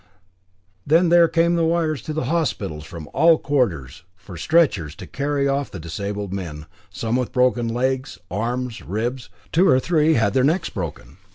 Then 0.83 1.09
there 1.09 1.27
came 1.27 1.55
wires 1.57 2.01
to 2.01 2.11
the 2.11 2.23
hospitals 2.23 2.85
from 2.85 3.07
all 3.13 3.37
quarters 3.37 4.01
for 4.15 4.35
stretchers 4.35 4.95
to 4.95 5.05
carry 5.05 5.47
off 5.47 5.69
the 5.69 5.79
disabled 5.79 6.33
men, 6.33 6.65
some 6.89 7.15
with 7.15 7.31
broken 7.31 7.67
legs, 7.67 8.17
arms, 8.31 8.81
ribs; 8.81 9.29
two 9.51 9.67
or 9.67 9.79
three 9.79 10.15
had 10.15 10.33
their 10.33 10.43
necks 10.43 10.71
broken. 10.71 11.17